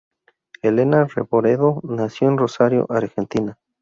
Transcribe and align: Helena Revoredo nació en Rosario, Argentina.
Helena 0.63 1.05
Revoredo 1.05 1.79
nació 1.83 2.29
en 2.29 2.39
Rosario, 2.39 2.87
Argentina. 2.89 3.59